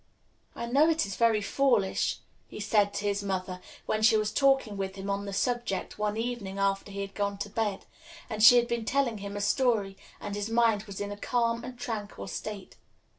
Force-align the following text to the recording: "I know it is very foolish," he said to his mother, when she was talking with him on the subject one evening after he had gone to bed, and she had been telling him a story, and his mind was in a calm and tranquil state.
"I 0.55 0.65
know 0.65 0.89
it 0.89 1.05
is 1.05 1.15
very 1.15 1.43
foolish," 1.43 2.21
he 2.47 2.59
said 2.59 2.91
to 2.95 3.05
his 3.05 3.21
mother, 3.21 3.61
when 3.85 4.01
she 4.01 4.17
was 4.17 4.31
talking 4.31 4.75
with 4.75 4.95
him 4.95 5.11
on 5.11 5.25
the 5.27 5.31
subject 5.31 5.99
one 5.99 6.17
evening 6.17 6.57
after 6.57 6.91
he 6.91 7.01
had 7.01 7.13
gone 7.13 7.37
to 7.37 7.51
bed, 7.51 7.85
and 8.27 8.41
she 8.41 8.57
had 8.57 8.67
been 8.67 8.83
telling 8.83 9.19
him 9.19 9.37
a 9.37 9.41
story, 9.41 9.95
and 10.19 10.33
his 10.33 10.49
mind 10.49 10.85
was 10.85 10.99
in 11.01 11.11
a 11.11 11.17
calm 11.17 11.63
and 11.63 11.77
tranquil 11.77 12.25
state. 12.25 12.77